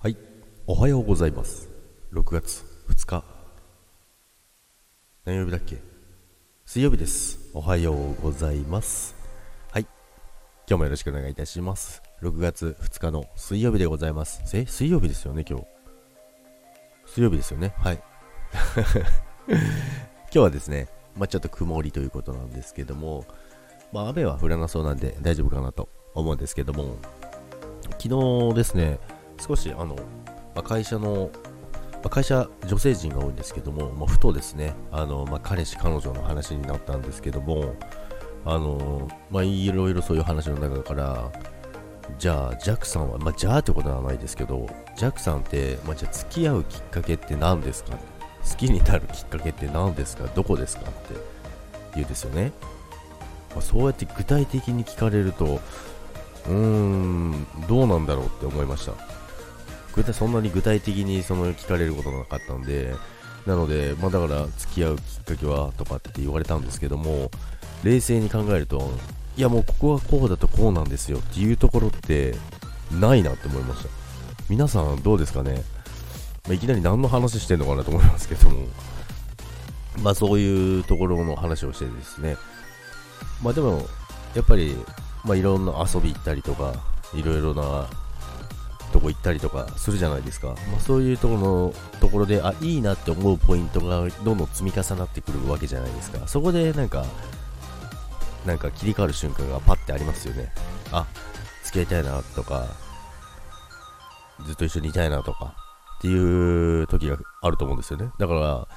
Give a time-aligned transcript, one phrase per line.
[0.00, 0.16] はい、
[0.68, 1.68] おはようございます。
[2.12, 3.24] 6月2日。
[5.24, 5.78] 何曜日だっけ？
[6.64, 7.50] 水曜日です。
[7.52, 9.16] おはようございます。
[9.72, 9.82] はい、
[10.68, 12.00] 今日もよろしくお願いいたします。
[12.22, 14.40] 6月2日の水曜日でございます。
[14.56, 15.66] え、水曜日ですよね、今日。
[17.06, 17.74] 水曜日ですよね？
[17.78, 18.00] はい。
[19.50, 19.58] 今
[20.30, 20.86] 日はですね、
[21.16, 23.24] まあちょっと曇りということなんですけども、
[23.92, 26.98] まあ雨は降らなそうなんで大丈夫かなと思うんですけども、
[28.00, 29.00] 昨日ですね、
[29.38, 29.94] 少しあの、
[30.54, 31.30] まあ、会社の、
[31.92, 37.74] まあ会社女性陣が多いんですけども、まあ、ふとですねあの、ま、彼氏彼女の話になったんですけども
[38.44, 41.30] あのまあいろいろそういう話の中から
[42.18, 47.96] じゃあジャックさんはまあじゃあってことはないですけどジャックさんって、まあ、じゃあ付き合うきっかけって何ですか？
[47.96, 50.24] 好きになるきっかけって何ですか？
[50.34, 50.88] どこですか？
[50.88, 51.14] って
[51.94, 52.52] 言うんですよね、
[53.50, 55.60] まあ、そうやって具体的に聞かれると
[56.46, 58.92] うーんどうなんだろうって思いました。
[59.98, 62.94] 具体そんなに具体的にその聞かれることがなかったんで、
[63.46, 67.32] なので、まあ、だから付き合うきっかけはとかって言われたんですけども、
[67.82, 68.92] 冷静に考えると、
[69.36, 72.36] いやもうここはこうだとこうなんですよっていうところって
[72.92, 73.88] ないなって思いました。
[74.48, 75.64] 皆さんどうですかね、
[76.44, 78.66] まあ、いきなり何の話してんのかなと思いますけども、
[80.02, 82.36] まあそういうところの話をしてですね、
[83.42, 83.84] まあでも、
[84.34, 84.76] やっぱり、
[85.24, 86.74] まあいろんな遊び行ったりとか、
[87.14, 87.88] いろいろな
[88.98, 96.26] とこ行ったりとかするじゃないですか、まあ、そういうところのところであいいなって思うポイントがどんどん積み重なってくるわけじゃないですか。
[96.26, 97.06] そこでなんか
[98.44, 100.52] なんか切り替わる瞬間がパッてありますよね。
[100.90, 101.06] あ
[101.64, 102.66] 付き合いたいなとか
[104.46, 105.54] ずっと一緒にいたいなとか
[105.98, 108.10] っていう時があると思うんですよね。
[108.18, 108.68] だから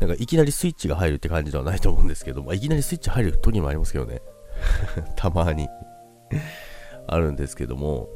[0.00, 4.22] なんかいきなりスイッチが入るって感じではないと思うんですけど、まあ、いきなりスイッチ入る時もありますけどね。
[5.16, 5.68] たまに。
[7.06, 8.08] あるんですけども。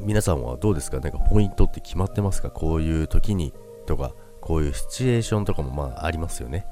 [0.00, 1.00] 皆さんはどうですか？
[1.00, 2.50] なんかポイントって決まってますか？
[2.50, 3.52] こういう時に
[3.86, 6.66] とか、こういうシチュエーションとかもまあありますよね。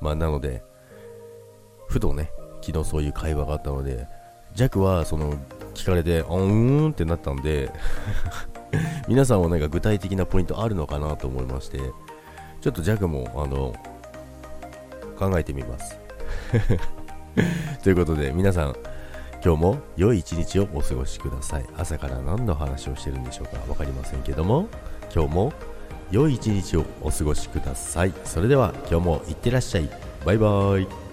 [0.00, 0.62] まあなので、
[1.88, 2.30] ふとね、
[2.62, 4.06] 昨日そういう会話があったので、
[4.54, 5.34] ジャックはその
[5.74, 7.70] 聞かれて、あうーんってなったんで、
[9.08, 11.78] 皆さんはなんか具体的なポイントあるのかなと思いまして、
[12.60, 13.74] ちょっとジャックもあの
[15.18, 15.98] 考えてみます。
[17.82, 18.76] ということで、皆さん、
[19.44, 21.66] 今日も良い一日をお過ごしください。
[21.76, 24.68] 朝から何の話をしてるんでしょうか分かりませんけども、
[25.14, 25.52] 今日も
[26.10, 28.14] 良い一日をお過ごしください。
[28.24, 29.90] それでは今日もいってらっしゃい。
[30.24, 31.03] バイバーイ。